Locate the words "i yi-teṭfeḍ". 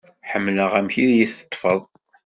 0.97-1.81